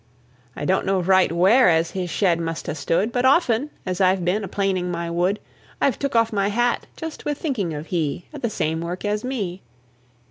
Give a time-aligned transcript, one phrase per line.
[0.55, 4.25] I don't know right where as His shed must ha' stood But often, as I've
[4.25, 5.39] been a planing my wood,
[5.79, 9.23] I've took off my hat, just with thinking of He At the same work as
[9.23, 9.61] me.